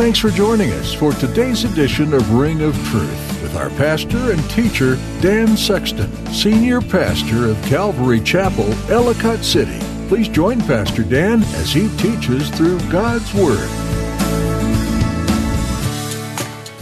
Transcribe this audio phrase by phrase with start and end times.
[0.00, 4.50] Thanks for joining us for today's edition of Ring of Truth with our pastor and
[4.50, 9.89] teacher, Dan Sexton, Senior Pastor of Calvary Chapel, Ellicott City.
[10.10, 13.68] Please join Pastor Dan as he teaches through God's Word.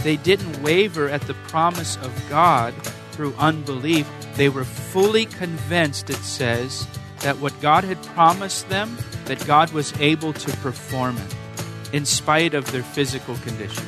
[0.01, 2.73] They didn't waver at the promise of God
[3.11, 4.09] through unbelief.
[4.33, 6.87] They were fully convinced, it says,
[7.19, 11.35] that what God had promised them, that God was able to perform it,
[11.93, 13.85] in spite of their physical condition,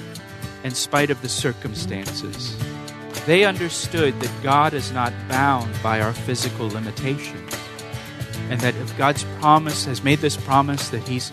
[0.63, 2.55] in spite of the circumstances.
[3.25, 7.60] They understood that God is not bound by our physical limitations.
[8.51, 11.31] And that if God's promise has made this promise, that He's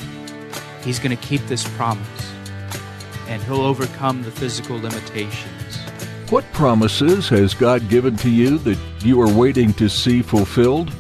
[0.85, 2.33] He's going to keep this promise.
[3.27, 5.77] And He'll overcome the physical limitations.
[6.31, 10.93] What promises has God given to you that you are waiting to see fulfilled?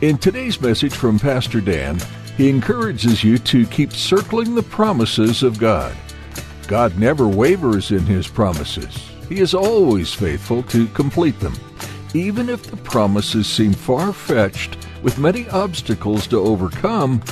[0.00, 2.00] In today's message from Pastor Dan,
[2.36, 5.96] he encourages you to keep circling the promises of God.
[6.66, 8.96] God never wavers in his promises.
[9.28, 11.54] He is always faithful to complete them.
[12.12, 17.22] Even if the promises seem far fetched, with many obstacles to overcome,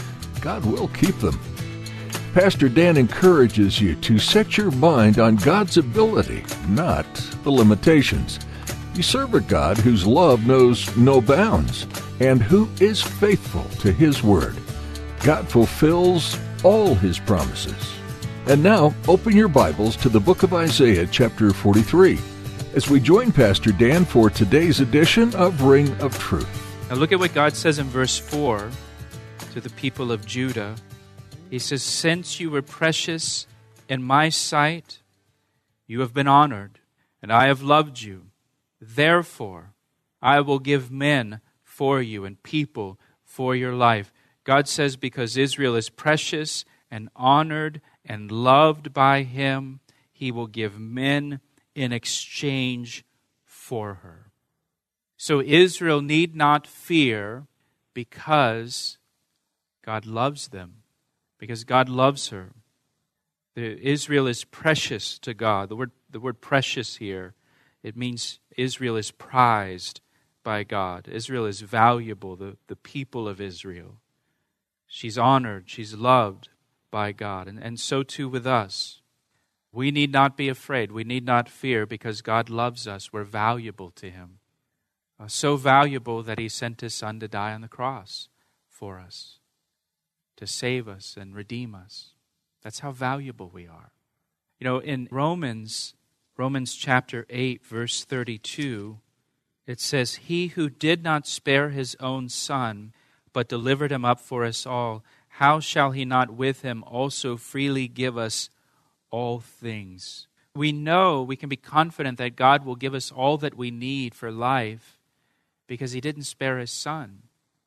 [0.42, 1.40] God will keep them.
[2.34, 7.06] Pastor Dan encourages you to set your mind on God's ability, not
[7.44, 8.38] the limitations.
[8.94, 11.86] You serve a God whose love knows no bounds
[12.20, 14.56] and who is faithful to His word.
[15.22, 17.94] God fulfills all His promises.
[18.46, 22.18] And now, open your Bibles to the book of Isaiah, chapter 43,
[22.74, 26.71] as we join Pastor Dan for today's edition of Ring of Truth.
[26.92, 28.70] Now look at what God says in verse 4
[29.54, 30.76] to the people of Judah.
[31.48, 33.46] He says, Since you were precious
[33.88, 35.00] in my sight,
[35.86, 36.80] you have been honored,
[37.22, 38.26] and I have loved you.
[38.78, 39.72] Therefore,
[40.20, 44.12] I will give men for you and people for your life.
[44.44, 49.80] God says, Because Israel is precious and honored and loved by him,
[50.12, 51.40] he will give men
[51.74, 53.02] in exchange
[53.46, 54.21] for her.
[55.22, 57.46] So Israel need not fear
[57.94, 58.98] because
[59.86, 60.78] God loves them,
[61.38, 62.50] because God loves her.
[63.54, 65.68] Israel is precious to God.
[65.68, 67.34] The word, the word precious here,
[67.84, 70.00] it means Israel is prized
[70.42, 71.06] by God.
[71.06, 73.98] Israel is valuable, the, the people of Israel.
[74.88, 76.48] She's honored, she's loved
[76.90, 77.46] by God.
[77.46, 79.02] And, and so too with us.
[79.70, 80.90] We need not be afraid.
[80.90, 83.12] We need not fear because God loves us.
[83.12, 84.40] We're valuable to Him.
[85.22, 88.28] Uh, so valuable that He sent His Son to die on the cross
[88.68, 89.38] for us,
[90.36, 92.14] to save us and redeem us.
[92.62, 93.92] That's how valuable we are.
[94.58, 95.94] You know, in Romans,
[96.36, 98.98] Romans chapter 8, verse 32,
[99.64, 102.92] it says, He who did not spare his own son,
[103.32, 107.86] but delivered him up for us all, how shall he not with him also freely
[107.86, 108.50] give us
[109.12, 110.26] all things?
[110.56, 114.16] We know, we can be confident that God will give us all that we need
[114.16, 114.98] for life
[115.66, 117.22] because he didn't spare his son.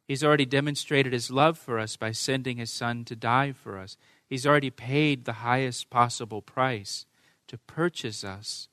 [0.08, 3.98] He's already demonstrated his love for us by sending his son to die for us.
[4.28, 7.06] He's already paid the highest possible price
[7.48, 8.70] to purchase us.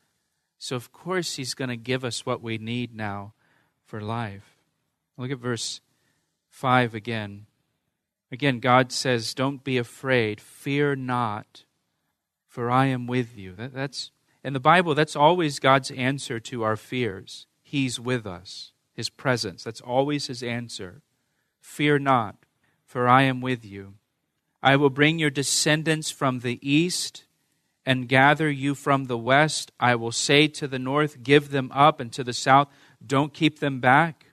[0.59, 3.33] So, of course, he's going to give us what we need now
[3.85, 4.59] for life.
[5.17, 5.81] Look at verse
[6.51, 7.47] 5 again.
[8.31, 11.65] Again, God says, Don't be afraid, fear not,
[12.47, 13.55] for I am with you.
[13.55, 14.11] That, that's
[14.45, 17.47] in the Bible, that's always God's answer to our fears.
[17.63, 19.65] He's with us, His presence.
[19.65, 21.03] That's always His answer.
[21.61, 22.37] Fear not,
[22.85, 23.95] for I am with you.
[24.63, 27.25] I will bring your descendants from the east
[27.85, 29.73] and gather you from the west.
[29.81, 32.69] I will say to the north, Give them up, and to the south,
[33.05, 34.27] Don't keep them back.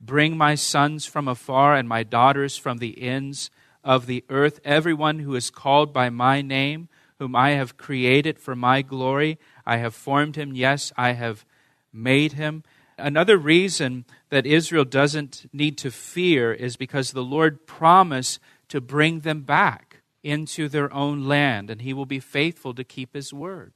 [0.00, 3.50] Bring my sons from afar and my daughters from the ends
[3.84, 6.88] of the earth, everyone who is called by my name,
[7.18, 9.38] whom I have created for my glory.
[9.64, 10.54] I have formed him.
[10.54, 11.44] Yes, I have
[11.92, 12.62] made him.
[12.98, 19.20] Another reason that Israel doesn't need to fear is because the Lord promised to bring
[19.20, 20.02] them back.
[20.26, 23.72] into their own land, and he will be faithful to keep his word.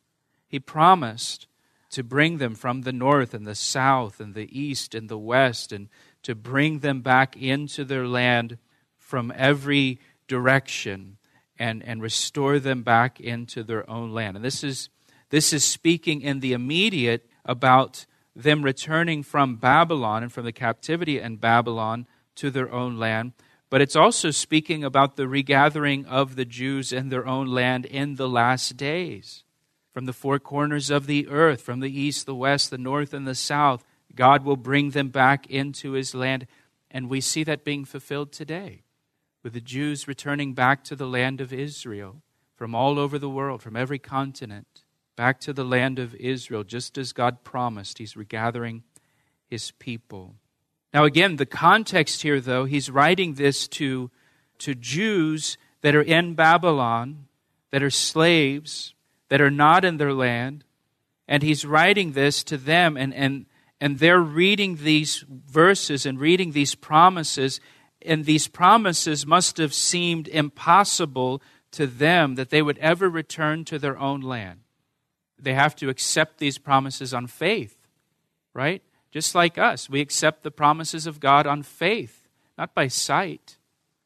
[0.49, 1.47] He promised
[1.91, 5.71] to bring them from the north and the south and the east and the west,
[5.73, 5.89] and
[6.25, 8.59] to bring them back into their land
[8.99, 11.19] from every direction
[11.57, 14.35] and, and restore them back into their own land.
[14.35, 14.89] And this is,
[15.31, 21.19] this is speaking in the immediate about them returning from Babylon and from the captivity
[21.19, 22.07] in Babylon
[22.37, 23.33] to their own land.
[23.71, 28.17] But it's also speaking about the regathering of the Jews in their own land in
[28.17, 29.45] the last days.
[29.93, 33.27] From the four corners of the earth, from the east, the west, the north, and
[33.27, 33.85] the south,
[34.15, 36.47] God will bring them back into his land.
[36.91, 38.83] And we see that being fulfilled today,
[39.43, 42.23] with the Jews returning back to the land of Israel
[42.57, 44.85] from all over the world, from every continent,
[45.21, 47.99] back to the land of Israel, just as God promised.
[47.99, 48.85] He's regathering
[49.51, 50.37] his people.
[50.95, 54.11] Now, again, the context here, though, he's writing this to,
[54.61, 57.27] to Jews that are in Babylon,
[57.71, 58.95] that are slaves,
[59.29, 60.65] that are not in their land.
[61.29, 63.45] And he's writing this to them, and, and,
[63.79, 67.61] and they're reading these verses and reading these promises,
[68.01, 73.79] and these promises must have seemed impossible to them that they would ever return to
[73.79, 74.61] their own land.
[75.43, 77.77] They have to accept these promises on faith,
[78.55, 78.83] right?
[79.11, 79.91] just like us.
[79.91, 83.57] We accept the promises of God on faith, not by sight.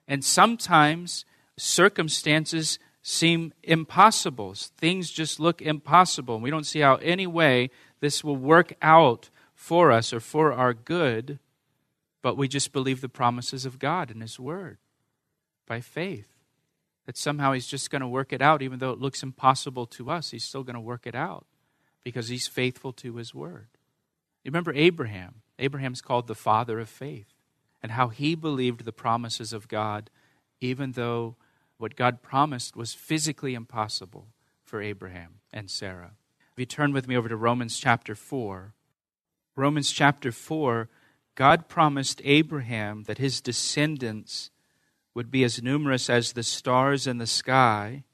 [0.09, 1.25] And sometimes
[1.57, 4.55] circumstances seem impossible.
[4.55, 6.41] Things just look impossible.
[6.41, 7.71] We don't see how any way
[8.01, 11.39] this will work out for us or for our good,
[12.23, 14.79] but we just believe the promises of God and His Word
[15.67, 16.34] by faith.
[17.06, 20.11] That somehow He's just going to work it out, even though it looks impossible to
[20.11, 21.47] us, He's still going to work it out
[22.03, 23.69] because He's faithful to His Word.
[24.43, 25.43] You remember Abraham?
[25.59, 27.33] Abraham's called the father of faith,
[27.83, 30.11] and how he believed the promises of God,
[30.61, 31.37] even though
[31.79, 34.29] what God promised was physically impossible
[34.62, 36.12] for Abraham and Sarah.
[36.53, 38.75] If you turn with me over to Romans chapter 4,
[39.57, 40.89] Romans chapter 4,
[41.35, 44.50] God promised Abraham that his descendants
[45.14, 48.05] would be as numerous as the stars in the sky,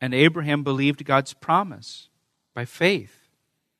[0.00, 2.08] and Abraham believed God's promise
[2.54, 3.28] by faith.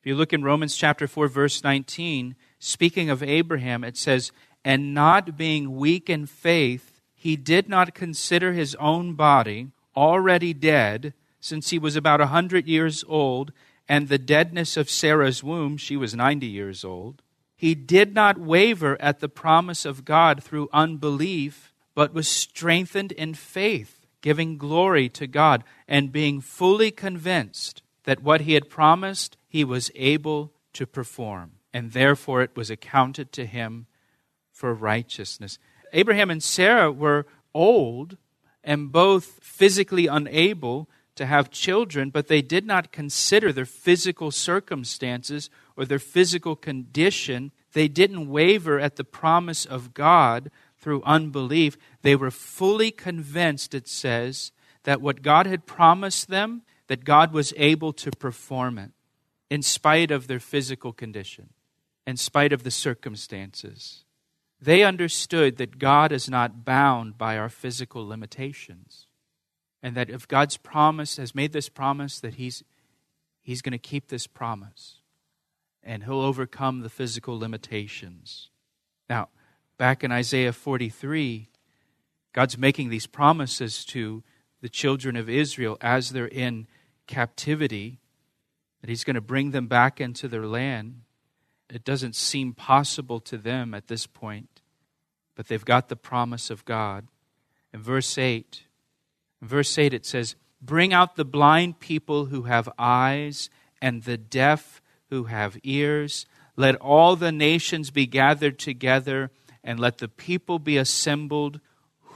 [0.01, 4.33] If you look in Romans chapter 4, verse 19, speaking of Abraham, it says,
[4.65, 11.15] And not being weak in faith, he did not consider his own body already dead,
[11.41, 13.53] since he was about a hundred years old,
[13.89, 17.23] and the deadness of Sarah's womb, she was ninety years old.
[17.57, 23.35] He did not waver at the promise of God through unbelief, but was strengthened in
[23.35, 29.65] faith, giving glory to God, and being fully convinced that what he had promised he
[29.65, 33.87] was able to perform, and therefore it was accounted to him
[34.53, 35.59] for righteousness.
[35.93, 38.17] Abraham and Sarah were old
[38.63, 45.49] and both physically unable to have children, but they did not consider their physical circumstances
[45.77, 47.53] or their physical condition.
[47.73, 50.51] They didn't waver at the promise of God
[50.85, 51.79] through unbelief.
[52.03, 54.53] They were fully convinced, it says,
[54.83, 58.91] that what God had promised them, that God was able to perform it
[59.49, 61.49] in spite of their physical condition,
[62.07, 64.05] in spite of the circumstances.
[64.61, 69.07] They understood that God is not bound by our physical limitations.
[69.83, 72.63] And that if God's promise has made this promise, that He's,
[73.43, 74.97] he's going to keep this promise.
[75.83, 78.51] And He'll overcome the physical limitations.
[79.09, 79.29] Now,
[79.77, 81.49] back in Isaiah 43,
[82.33, 84.23] God's making these promises to
[84.61, 86.67] the children of Israel as they're in
[87.07, 88.01] captivity
[88.81, 91.03] that He's going to bring them back into their land.
[91.71, 94.61] It doesn't seem possible to them at this point,
[95.35, 97.07] but they've got the promise of God.
[97.73, 98.63] In verse 8,
[99.41, 103.51] in verse 8 it says, Bring out the blind people who have eyes,
[103.85, 106.25] and the deaf who have ears.
[106.57, 109.31] Let all the nations be gathered together,
[109.65, 111.59] and let the people be assembled.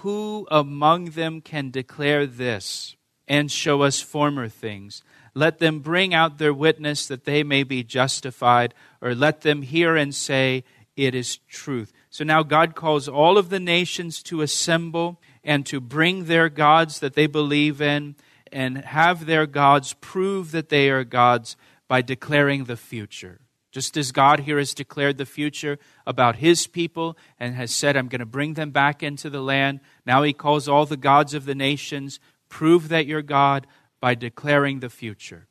[0.03, 2.95] Who among them can declare this
[3.27, 5.03] and show us former things?
[5.35, 9.97] Let them bring out their witness that they may be justified, or let them hear
[9.97, 10.65] and say,
[10.97, 11.93] It is truth.
[12.11, 17.01] So now God calls all of the nations to assemble and to bring their gods
[17.01, 18.17] that they believe in
[18.53, 23.41] and have their gods prove that they are gods by declaring the future.
[23.71, 28.09] Just as God here has declared the future about his people and has said, I'm
[28.09, 31.45] going to bring them back into the land, now he calls all the gods of
[31.45, 33.67] the nations, prove that you're God,
[34.01, 35.49] by declaring the future,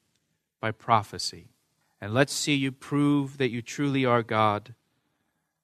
[0.59, 1.49] by prophecy.
[1.99, 4.73] And let's see you prove that you truly are God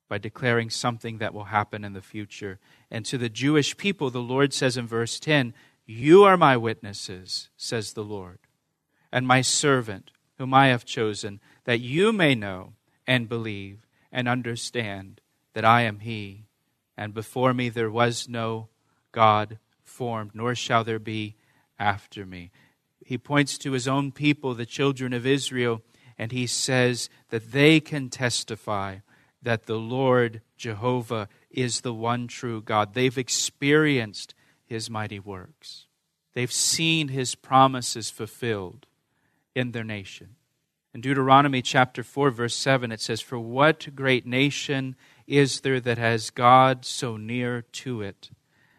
[0.09, 2.59] by declaring something that will happen in the future.
[2.91, 5.53] And to the Jewish people, the Lord says in verse 10
[5.85, 8.39] You are my witnesses, says the Lord,
[9.11, 12.73] and my servant, whom I have chosen, that you may know
[13.07, 15.21] and believe and understand
[15.53, 16.45] that I am He,
[16.97, 18.69] and before me there was no
[19.11, 21.35] God formed, nor shall there be
[21.79, 22.51] after me.
[23.05, 25.81] He points to his own people, the children of Israel,
[26.17, 28.97] and he says that they can testify
[29.41, 32.93] that the Lord Jehovah is the one true God.
[32.93, 34.33] They've experienced
[34.65, 35.87] his mighty works,
[36.33, 38.87] they've seen his promises fulfilled
[39.53, 40.35] in their nation.
[40.93, 44.95] In Deuteronomy chapter 4, verse 7, it says, For what great nation
[45.25, 48.29] is there that has God so near to it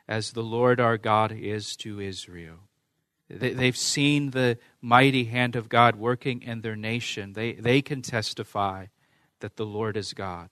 [0.06, 2.68] as the Lord our God is to Israel?
[3.28, 7.32] They've seen the mighty hand of God working in their nation.
[7.32, 8.86] They, they can testify
[9.40, 10.50] that the Lord is God.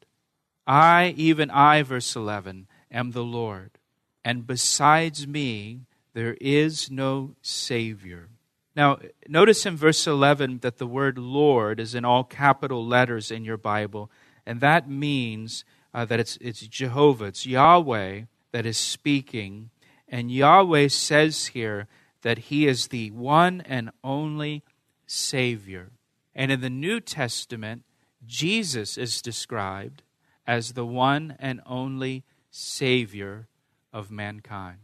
[0.67, 3.79] I, even I, verse 11, am the Lord,
[4.25, 8.29] and besides me there is no Savior.
[8.75, 8.99] Now,
[9.29, 13.59] notice in verse 11 that the word Lord is in all capital letters in your
[13.59, 14.11] Bible,
[14.47, 19.71] and that means uh, that it's, it's Jehovah, it's Yahweh that is speaking.
[20.09, 21.87] And Yahweh says here
[22.23, 24.63] that He is the one and only
[25.07, 25.91] Savior.
[26.35, 27.85] And in the New Testament,
[28.27, 30.03] Jesus is described
[30.47, 33.49] as the one and only Savior
[33.93, 34.79] of mankind.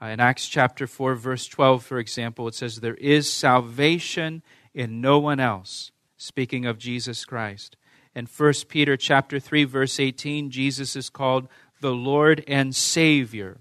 [0.00, 4.42] Uh, in Acts chapter 4, verse 12, for example, it says, There is salvation
[4.74, 7.76] in no one else, speaking of Jesus Christ.
[8.14, 11.48] In 1 Peter chapter 3, verse 18, Jesus is called
[11.80, 13.60] the Lord and Savior,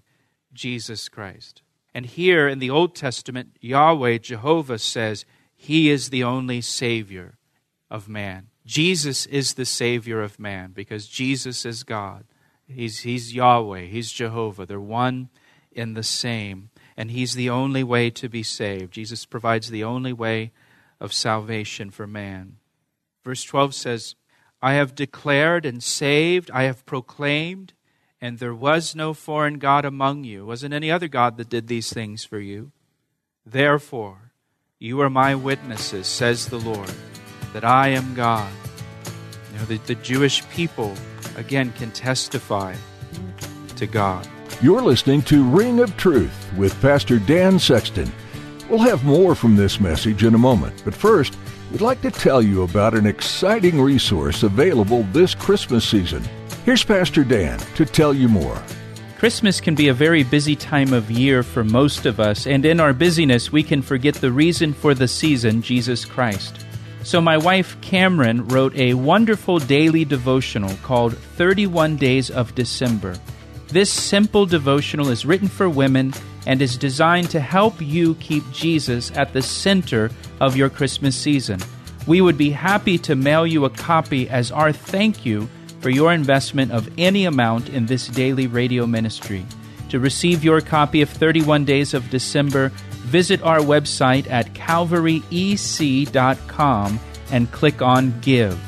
[0.54, 1.62] Jesus Christ.
[1.94, 5.26] And here in the Old Testament, Yahweh, Jehovah, says,
[5.56, 7.38] He is the only Savior
[7.90, 8.48] of man.
[8.66, 12.26] Jesus is the Savior of man because Jesus is God.
[12.68, 14.66] He's, he's Yahweh, He's Jehovah.
[14.66, 15.30] They're one
[15.76, 16.70] in the same.
[16.98, 18.94] And He's the only way to be saved.
[18.94, 20.52] Jesus provides the only way
[21.00, 22.58] of salvation for man.
[23.24, 24.16] Verse 12 says,
[24.62, 27.74] I have declared and saved, I have proclaimed,
[28.22, 30.46] and there was no foreign God among you.
[30.46, 32.72] Wasn't any other God that did these things for you.
[33.46, 34.32] Therefore,
[34.80, 36.92] you are my witnesses, says the Lord,
[37.54, 38.52] that I am God.
[39.52, 40.94] You know, the, the Jewish people,
[41.36, 42.76] again, can testify
[43.76, 44.28] to God.
[44.62, 48.10] You're listening to Ring of Truth with Pastor Dan Sexton.
[48.70, 51.38] We'll have more from this message in a moment, but first,
[51.72, 56.24] we'd like to tell you about an exciting resource available this Christmas season.
[56.64, 58.60] Here's Pastor Dan to tell you more.
[59.18, 62.80] Christmas can be a very busy time of year for most of us, and in
[62.80, 66.66] our busyness, we can forget the reason for the season, Jesus Christ.
[67.04, 73.16] So, my wife Cameron wrote a wonderful daily devotional called 31 Days of December.
[73.68, 76.14] This simple devotional is written for women
[76.46, 81.60] and is designed to help you keep Jesus at the center of your Christmas season.
[82.08, 86.14] We would be happy to mail you a copy as our thank you for your
[86.14, 89.46] investment of any amount in this daily radio ministry.
[89.90, 92.70] To receive your copy of 31 Days of December,
[93.06, 97.00] visit our website at calvaryec.com
[97.32, 98.60] and click on Give.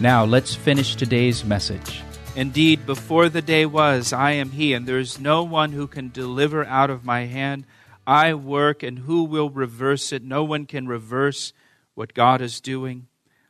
[0.00, 2.02] Now, let's finish today's message.
[2.38, 6.10] Indeed, before the day was, I am He, and there is no one who can
[6.10, 7.66] deliver out of my hand.
[8.06, 10.22] I work, and who will reverse it?
[10.22, 11.52] No one can reverse
[11.94, 13.08] what God is doing.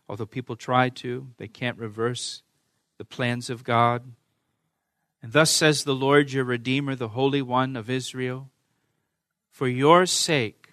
[0.08, 2.42] Although people try to, they can't reverse
[2.96, 4.04] the plans of God.
[5.22, 8.48] And thus says the Lord your Redeemer, the Holy One of Israel
[9.50, 10.70] For your sake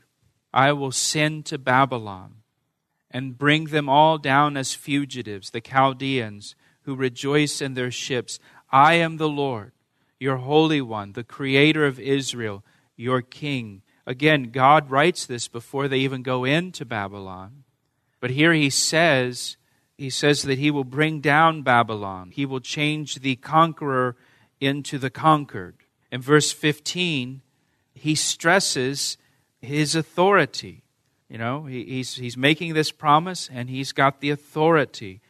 [0.53, 2.35] I will send to Babylon
[3.11, 8.39] and bring them all down as fugitives, the Chaldeans who rejoice in their ships.
[8.71, 9.73] I am the Lord,
[10.19, 12.63] your Holy One, the Creator of Israel,
[12.95, 13.81] your King.
[14.07, 17.63] Again, God writes this before they even go into Babylon.
[18.19, 19.57] But here he says,
[19.97, 22.31] he says that he will bring down Babylon.
[22.31, 24.15] He will change the conqueror
[24.59, 25.75] into the conquered.
[26.11, 27.41] In verse 15,
[27.93, 29.17] he stresses
[29.61, 30.83] his authority.
[31.29, 35.21] You know, he, he's, he's making this promise, and he's got the authority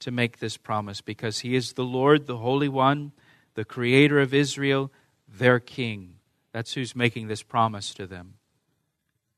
[0.00, 3.12] to make this promise because he is the Lord, the Holy One,
[3.54, 4.92] the Creator of Israel,
[5.28, 6.14] their King.
[6.52, 8.34] That's who's making this promise to them.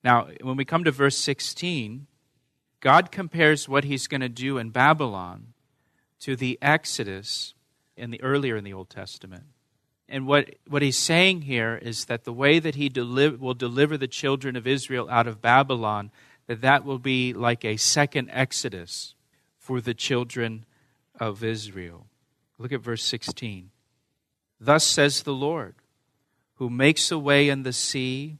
[0.02, 2.06] Now, when we come to verse 16,
[2.80, 5.52] God compares what he's going to do in Babylon
[6.20, 7.54] to the Exodus
[7.96, 9.44] in the earlier in the Old Testament.
[10.08, 13.96] And what, what he's saying here is that the way that he deli- will deliver
[13.96, 16.10] the children of Israel out of Babylon,
[16.46, 19.14] that that will be like a second Exodus
[19.70, 20.64] for the children
[21.20, 22.08] of Israel.
[22.58, 23.70] Look at verse 16.
[24.58, 25.76] Thus says the Lord,
[26.54, 28.38] who makes a way in the sea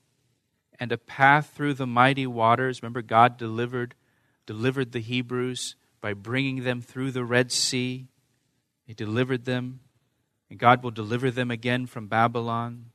[0.81, 2.83] and a path through the mighty waters.
[2.83, 3.95] Remember, God delivered,
[4.45, 8.09] delivered the Hebrews by bringing them through the Red Sea.
[8.85, 9.79] He delivered them,
[10.51, 12.87] and God will deliver them again from Babylon.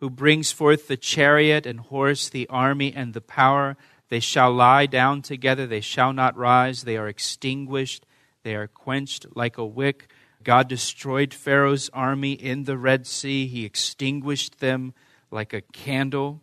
[0.00, 3.76] Who brings forth the chariot and horse, the army and the power.
[4.08, 6.84] They shall lie down together, they shall not rise.
[6.84, 8.06] They are extinguished,
[8.42, 10.10] they are quenched like a wick.
[10.42, 13.46] God destroyed Pharaoh's army in the Red Sea.
[13.46, 14.94] He extinguished them
[15.30, 16.42] like a candle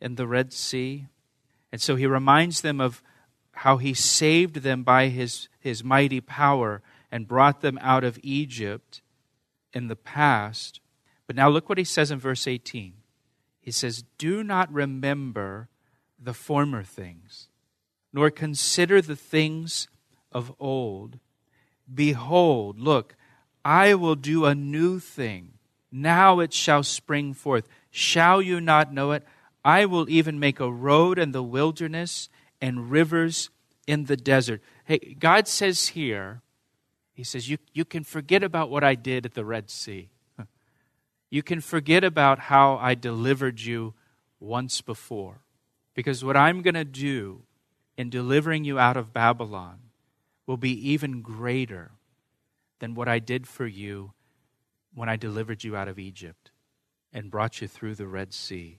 [0.00, 1.06] in the Red Sea.
[1.72, 3.02] And so he reminds them of
[3.52, 9.00] how he saved them by his, his mighty power and brought them out of Egypt
[9.72, 10.80] in the past.
[11.26, 12.94] But now look what he says in verse 18.
[13.60, 15.68] He says, Do not remember
[16.18, 17.48] the former things,
[18.12, 19.88] nor consider the things
[20.32, 21.18] of old.
[21.92, 23.14] Behold, look,
[23.64, 25.54] I will do a new thing.
[25.90, 27.68] Now it shall spring forth.
[27.90, 29.24] Shall you not know it?
[29.64, 32.28] I will even make a road in the wilderness
[32.60, 33.50] and rivers
[33.86, 34.62] in the desert.
[34.84, 36.42] Hey, God says here,
[37.14, 40.10] He says, you, you can forget about what I did at the Red Sea.
[41.30, 43.94] You can forget about how I delivered you
[44.38, 45.40] once before.
[45.96, 47.42] Because what I'm going to do
[47.96, 49.78] in delivering you out of Babylon
[50.46, 51.92] will be even greater
[52.78, 54.12] than what I did for you
[54.94, 56.50] when I delivered you out of Egypt
[57.12, 58.78] and brought you through the Red Sea.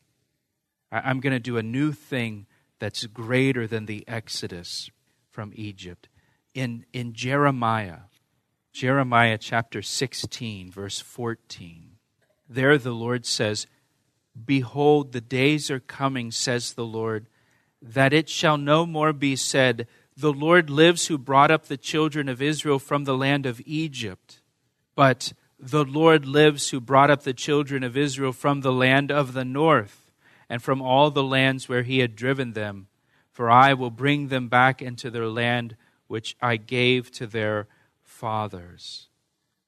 [0.92, 2.46] I'm going to do a new thing
[2.80, 4.92] that's greater than the Exodus
[5.32, 6.08] from Egypt.
[6.54, 8.02] In, in Jeremiah,
[8.72, 11.98] Jeremiah chapter 16, verse 14,
[12.48, 13.66] there the Lord says,
[14.46, 17.28] Behold, the days are coming, says the Lord,
[17.82, 22.30] that it shall no more be said, The Lord lives who brought up the children
[22.30, 24.42] of Israel from the land of Egypt.
[24.96, 29.34] But the Lord lives who brought up the children of Israel from the land of
[29.34, 30.12] the north
[30.50, 32.88] and from all the lands where he had driven them.
[33.32, 35.76] For I will bring them back into their land
[36.08, 37.68] which I gave to their
[38.04, 39.10] fathers.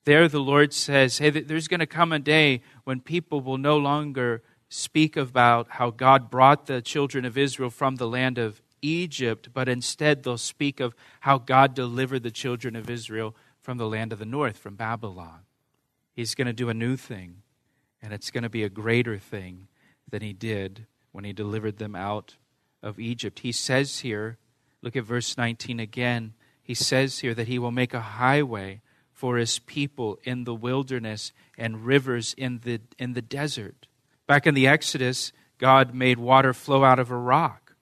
[0.05, 3.77] There, the Lord says, Hey, there's going to come a day when people will no
[3.77, 9.49] longer speak about how God brought the children of Israel from the land of Egypt,
[9.53, 14.13] but instead they'll speak of how God delivered the children of Israel from the land
[14.13, 15.41] of the north, from Babylon.
[16.13, 17.41] He's going to do a new thing,
[18.01, 19.67] and it's going to be a greater thing
[20.09, 22.35] than he did when he delivered them out
[22.81, 23.39] of Egypt.
[23.39, 24.37] He says here,
[24.81, 26.33] look at verse 19 again.
[26.61, 31.33] He says here that he will make a highway for his people in the wilderness
[31.57, 33.87] and rivers in the, in the desert.
[34.29, 37.73] Back in the Exodus, God made water flow out of a rock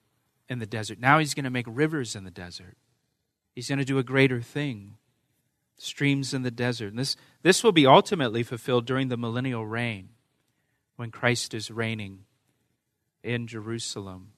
[0.48, 0.98] in the desert.
[0.98, 2.78] Now he's going to make rivers in the desert.
[3.54, 4.94] He's going to do a greater thing
[5.76, 6.88] streams in the desert.
[6.88, 10.08] And this, this will be ultimately fulfilled during the millennial reign
[10.96, 12.20] when Christ is reigning
[13.22, 14.32] in Jerusalem.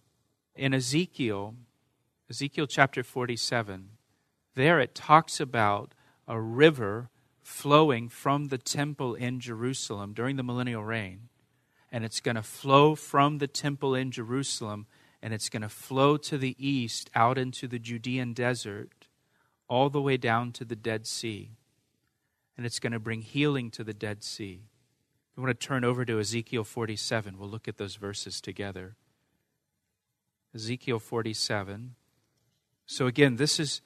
[0.57, 1.55] In Ezekiel,
[2.29, 3.88] Ezekiel chapter 47,
[4.57, 5.94] there it talks about
[6.27, 7.09] a river
[7.40, 11.30] flowing from the temple in Jerusalem during the millennial reign.
[11.92, 14.87] And it's going to flow from the temple in Jerusalem
[15.22, 19.09] and it's going to flow to the east out into the Judean desert
[19.68, 21.50] all the way down to the Dead Sea.
[22.57, 24.62] And it's going to bring healing to the Dead Sea.
[25.37, 27.38] We want to turn over to Ezekiel 47.
[27.38, 28.96] We'll look at those verses together.
[30.55, 31.94] Ezekiel 47.
[32.87, 33.81] So again, this is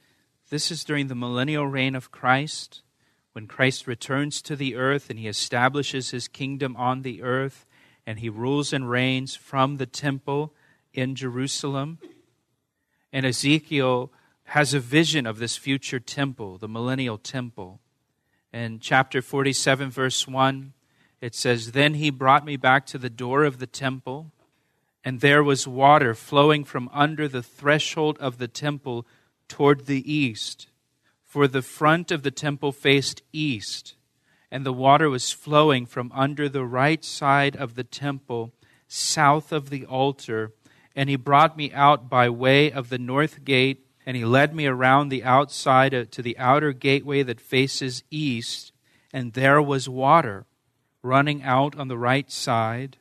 [0.51, 2.83] this is during the millennial reign of Christ,
[3.33, 7.67] when Christ returns to the earth and he establishes his kingdom on the earth
[8.07, 10.55] and he rules and reigns from the temple
[10.93, 11.99] in Jerusalem.
[13.13, 14.13] And Ezekiel
[14.45, 17.81] has a vision of this future temple, the millennial temple.
[18.53, 20.73] In chapter 47, verse 1,
[21.21, 24.31] it says, Then he brought me back to the door of the temple,
[25.03, 29.07] and there was water flowing from under the threshold of the temple
[29.49, 30.69] toward the east.
[31.23, 33.97] For the front of the temple faced east,
[34.55, 38.53] and the water was flowing from under the right side of the temple,
[38.87, 40.53] south of the altar.
[40.95, 44.67] And he brought me out by way of the north gate and he led me
[44.67, 48.71] around the outside to the outer gateway that faces east,
[49.13, 50.47] and there was water
[51.03, 52.99] running out on the right side.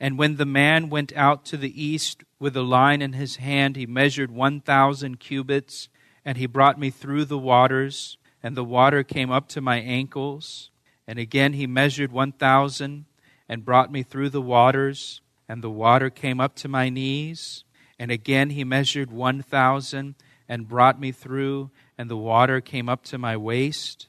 [0.00, 3.76] And when the man went out to the east with a line in his hand,
[3.76, 5.88] he measured 1,000 cubits,
[6.24, 10.70] and he brought me through the waters, and the water came up to my ankles.
[11.06, 13.06] And again he measured 1,000
[13.48, 17.64] and brought me through the waters, and the water came up to my knees.
[17.98, 20.14] And again he measured 1,000
[20.48, 24.08] and brought me through, and the water came up to my waist.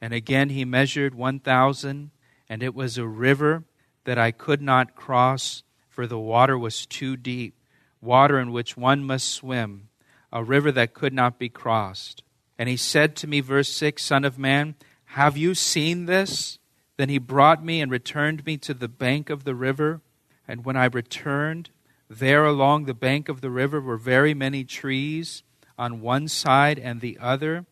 [0.00, 2.10] And again he measured 1,000,
[2.48, 3.64] and it was a river
[4.04, 7.54] that I could not cross for the water was too deep,
[8.00, 9.88] water in which one must swim,
[10.32, 12.22] a river that could not be crossed.
[12.58, 14.76] And he said to me, verse 6, Son of man,
[15.14, 16.60] have you seen this?
[16.96, 20.02] Then he brought me and returned me to the bank of the river.
[20.46, 21.70] And when I returned,
[22.08, 25.42] there along the bank of the river were very many trees
[25.76, 27.66] on one side and the other.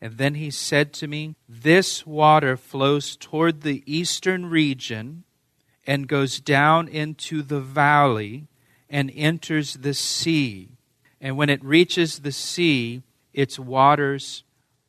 [0.00, 5.22] And then he said to me, This water flows toward the eastern region
[5.86, 8.48] and goes down into the valley
[8.88, 10.70] and enters the sea.
[11.20, 14.42] And when it reaches the sea, its waters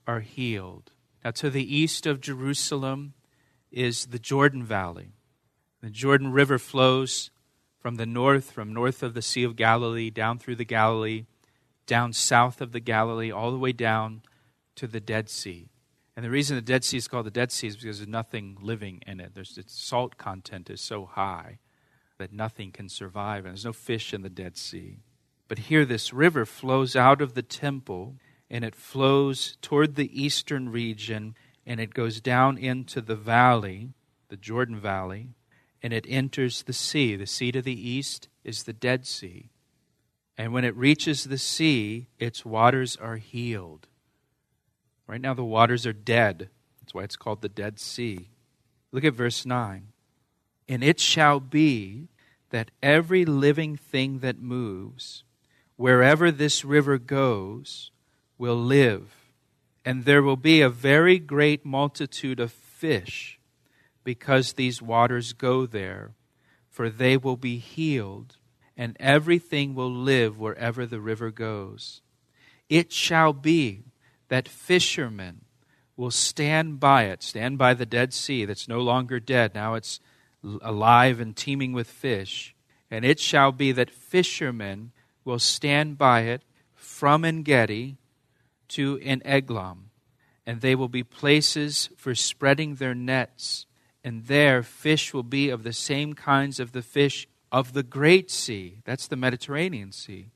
[0.08, 0.92] are healed.
[1.24, 3.14] Now, to the east of Jerusalem
[3.72, 5.14] is the Jordan Valley.
[5.82, 7.32] The Jordan River flows
[7.80, 11.26] from the north, from north of the Sea of Galilee, down through the Galilee,
[11.88, 14.22] down south of the Galilee, all the way down
[14.76, 15.70] to the Dead Sea.
[16.16, 18.58] And the reason the Dead Sea is called the Dead Sea is because there's nothing
[18.62, 19.34] living in it.
[19.34, 21.60] There's, its salt content is so high
[22.18, 25.00] that nothing can survive, and there's no fish in the Dead Sea.
[25.48, 28.16] But here, this river flows out of the temple,
[28.52, 31.36] and it flows toward the eastern region,
[31.66, 33.94] and it goes down into the valley,
[34.28, 35.30] the Jordan Valley,
[35.82, 37.16] and it enters the sea.
[37.16, 39.50] The sea to the east is the Dead Sea.
[40.38, 43.88] And when it reaches the sea, its waters are healed.
[45.08, 46.50] Right now, the waters are dead.
[46.82, 48.32] That's why it's called the Dead Sea.
[48.92, 49.88] Look at verse 9.
[50.68, 52.10] And it shall be
[52.50, 55.24] that every living thing that moves,
[55.78, 57.92] wherever this river goes,
[58.42, 59.30] will live.
[59.86, 63.40] And there will be a very great multitude of fish
[64.04, 66.16] because these waters go there,
[66.68, 68.38] for they will be healed,
[68.76, 72.02] and everything will live wherever the river goes.
[72.68, 73.84] It shall be
[74.30, 75.42] that fishermen
[75.96, 80.00] will stand by it, stand by the Dead Sea that's no longer dead, now it's
[80.64, 82.56] alive and teeming with fish.
[82.90, 86.42] And it shall be that fishermen will stand by it
[86.74, 87.98] from Engedi
[88.72, 89.90] to En Eglam,
[90.46, 93.66] and they will be places for spreading their nets
[94.04, 98.32] and there fish will be of the same kinds of the fish of the great
[98.32, 98.80] sea.
[98.86, 100.28] That's the Mediterranean Sea.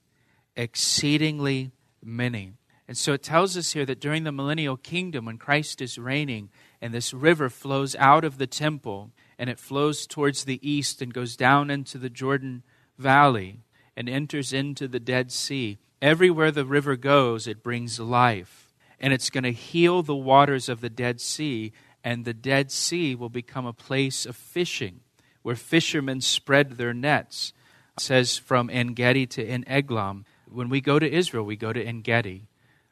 [0.56, 1.72] Exceedingly
[2.04, 2.54] many.
[2.88, 6.50] And so it tells us here that during the millennial kingdom, when Christ is reigning,
[6.80, 11.14] and this river flows out of the temple, and it flows towards the east and
[11.14, 12.62] goes down into the Jordan
[13.00, 13.62] Valley
[13.98, 15.80] and enters into the Dead Sea.
[16.06, 18.72] Everywhere the river goes, it brings life.
[19.00, 21.72] And it's going to heal the waters of the Dead Sea
[22.04, 25.00] and the Dead Sea will become a place of fishing
[25.42, 27.54] where fishermen spread their nets.
[27.98, 30.26] It says from En Gedi to En Eglam.
[30.48, 32.44] When we go to Israel, we go to En Gedi,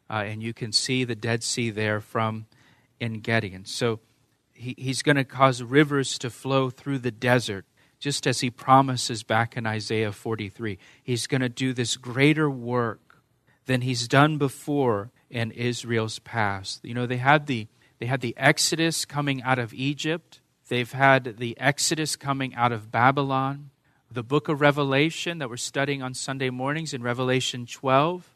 [0.09, 2.47] uh, and you can see the Dead Sea there from
[2.99, 3.53] En Gedi.
[3.53, 3.99] And so
[4.55, 7.65] he, he's going to cause rivers to flow through the desert,
[7.99, 10.79] just as he promises back in Isaiah 43.
[11.03, 13.02] He's going to do this greater work
[13.65, 16.83] than he's done before in Israel's past.
[16.83, 17.67] You know, they had the
[17.99, 20.41] they had the Exodus coming out of Egypt.
[20.67, 23.69] They've had the Exodus coming out of Babylon.
[24.11, 28.35] The book of Revelation that we're studying on Sunday mornings in Revelation 12,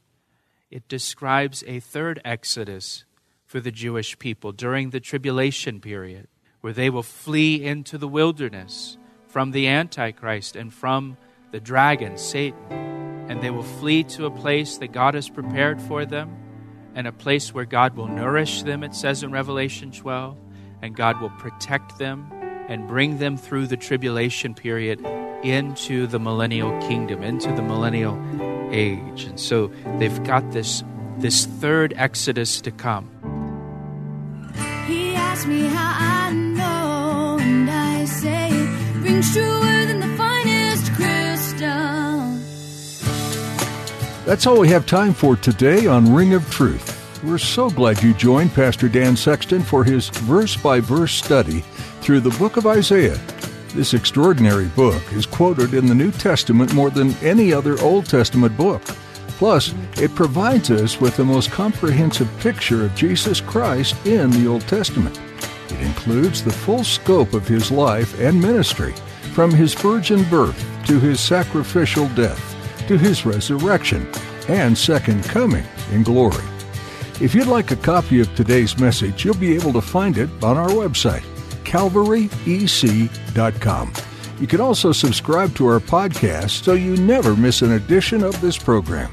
[0.72, 3.04] it describes a third Exodus
[3.46, 6.28] for the Jewish people during the tribulation period,
[6.62, 11.18] where they will flee into the wilderness from the Antichrist and from
[11.52, 12.97] the dragon, Satan.
[13.28, 16.36] And they will flee to a place that God has prepared for them
[16.96, 20.38] and a place where God will nourish them, it says in Revelation 12,
[20.82, 22.32] and God will protect them
[22.68, 25.06] and bring them through the tribulation period
[25.44, 28.18] into the millennial kingdom, into the millennial
[28.72, 29.26] age.
[29.26, 29.68] And so
[30.00, 30.84] they've got this,
[31.18, 33.10] this third Exodus to come.
[34.88, 36.07] He asked me how I
[44.28, 47.24] That's all we have time for today on Ring of Truth.
[47.24, 51.62] We're so glad you joined Pastor Dan Sexton for his verse by verse study
[52.02, 53.18] through the book of Isaiah.
[53.74, 58.58] This extraordinary book is quoted in the New Testament more than any other Old Testament
[58.58, 58.82] book.
[59.38, 64.64] Plus, it provides us with the most comprehensive picture of Jesus Christ in the Old
[64.64, 65.18] Testament.
[65.70, 68.94] It includes the full scope of his life and ministry,
[69.32, 72.57] from his virgin birth to his sacrificial death
[72.88, 74.08] to his resurrection
[74.48, 76.44] and second coming in glory.
[77.20, 80.58] If you'd like a copy of today's message, you'll be able to find it on
[80.58, 81.24] our website,
[81.64, 83.94] calvaryec.com.
[84.40, 88.58] You can also subscribe to our podcast so you never miss an edition of this
[88.58, 89.12] program.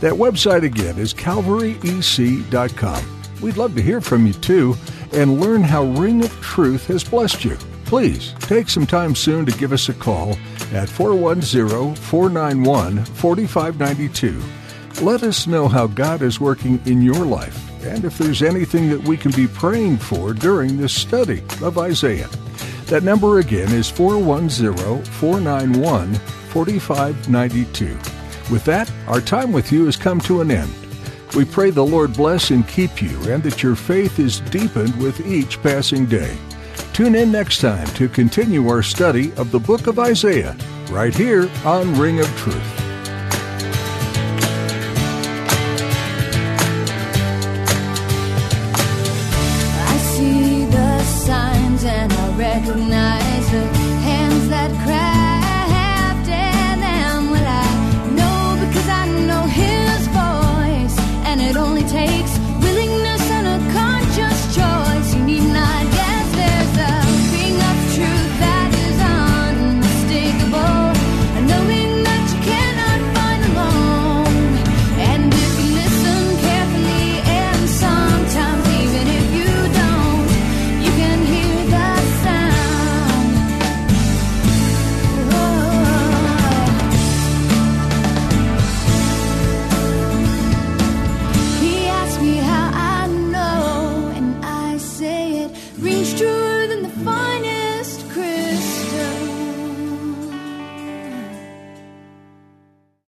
[0.00, 3.04] That website again is calvaryec.com.
[3.42, 4.74] We'd love to hear from you too
[5.12, 7.58] and learn how Ring of Truth has blessed you.
[7.84, 10.38] Please take some time soon to give us a call
[10.72, 14.42] at 410 491 4592.
[15.04, 19.02] Let us know how God is working in your life and if there's anything that
[19.02, 22.28] we can be praying for during this study of Isaiah.
[22.86, 27.86] That number again is 410 491 4592.
[28.52, 30.72] With that, our time with you has come to an end.
[31.34, 35.26] We pray the Lord bless and keep you and that your faith is deepened with
[35.26, 36.36] each passing day.
[36.94, 40.56] Tune in next time to continue our study of the book of Isaiah
[40.90, 42.73] right here on Ring of Truth.